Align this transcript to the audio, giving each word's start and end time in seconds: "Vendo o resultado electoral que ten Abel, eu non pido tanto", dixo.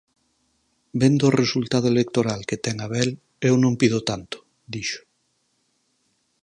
"Vendo 1.01 1.23
o 1.27 1.35
resultado 1.41 1.87
electoral 1.93 2.41
que 2.49 2.61
ten 2.65 2.77
Abel, 2.87 3.09
eu 3.49 3.55
non 3.63 3.73
pido 3.81 3.99
tanto", 4.09 4.37
dixo. 4.73 5.01